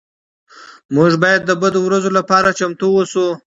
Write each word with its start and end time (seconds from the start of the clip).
موږ 0.95 1.11
باید 1.23 1.41
د 1.45 1.51
بدو 1.61 1.79
ورځو 1.83 2.09
لپاره 2.17 2.55
چمتو 2.59 2.85
اوسو. 2.95 3.27